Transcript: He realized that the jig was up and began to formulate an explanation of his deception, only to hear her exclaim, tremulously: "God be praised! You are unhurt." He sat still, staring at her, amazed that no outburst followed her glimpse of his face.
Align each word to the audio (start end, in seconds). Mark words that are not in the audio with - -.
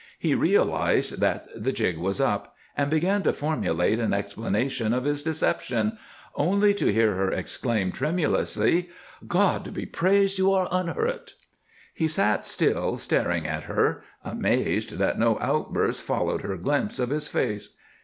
He 0.17 0.33
realized 0.33 1.19
that 1.19 1.45
the 1.55 1.71
jig 1.71 1.99
was 1.99 2.19
up 2.19 2.55
and 2.75 2.89
began 2.89 3.21
to 3.21 3.31
formulate 3.31 3.99
an 3.99 4.15
explanation 4.15 4.95
of 4.95 5.03
his 5.03 5.21
deception, 5.21 5.95
only 6.33 6.73
to 6.73 6.91
hear 6.91 7.13
her 7.13 7.31
exclaim, 7.31 7.91
tremulously: 7.91 8.89
"God 9.27 9.75
be 9.75 9.85
praised! 9.85 10.39
You 10.39 10.53
are 10.53 10.67
unhurt." 10.71 11.35
He 11.93 12.07
sat 12.07 12.43
still, 12.43 12.97
staring 12.97 13.45
at 13.45 13.65
her, 13.65 14.01
amazed 14.25 14.97
that 14.97 15.19
no 15.19 15.37
outburst 15.39 16.01
followed 16.01 16.41
her 16.41 16.57
glimpse 16.57 16.97
of 16.97 17.11
his 17.11 17.27
face. 17.27 17.69